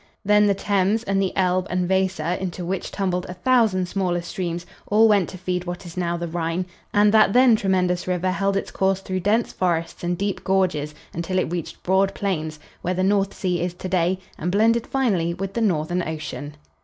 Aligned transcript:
Then 0.25 0.47
the 0.47 0.55
Thames 0.55 1.03
and 1.03 1.21
the 1.21 1.31
Elbe 1.37 1.67
and 1.69 1.87
Weser, 1.87 2.35
into 2.41 2.65
which 2.65 2.89
tumbled 2.89 3.27
a 3.29 3.35
thousand 3.35 3.87
smaller 3.87 4.23
streams, 4.23 4.65
all 4.87 5.07
went 5.07 5.29
to 5.29 5.37
feed 5.37 5.65
what 5.65 5.85
is 5.85 5.95
now 5.95 6.17
the 6.17 6.27
Rhine, 6.27 6.65
and 6.91 7.11
that 7.13 7.33
then 7.33 7.55
tremendous 7.55 8.07
river 8.07 8.31
held 8.31 8.57
its 8.57 8.71
course 8.71 9.01
through 9.01 9.19
dense 9.19 9.53
forests 9.53 10.03
and 10.03 10.17
deep 10.17 10.43
gorges 10.43 10.95
until 11.13 11.37
it 11.37 11.51
reached 11.51 11.83
broad 11.83 12.15
plains, 12.15 12.57
where 12.81 12.95
the 12.95 13.03
North 13.03 13.35
Sea 13.35 13.61
is 13.61 13.75
to 13.75 13.87
day, 13.87 14.17
and 14.39 14.51
blended 14.51 14.87
finally 14.87 15.35
with 15.35 15.53
the 15.53 15.61
Northern 15.61 16.01
Ocean. 16.01 16.55